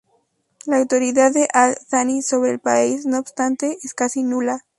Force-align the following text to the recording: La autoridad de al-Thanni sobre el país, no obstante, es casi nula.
La 0.65 0.77
autoridad 0.77 1.31
de 1.31 1.47
al-Thanni 1.53 2.23
sobre 2.23 2.49
el 2.49 2.59
país, 2.59 3.05
no 3.05 3.19
obstante, 3.19 3.77
es 3.83 3.93
casi 3.93 4.23
nula. 4.23 4.65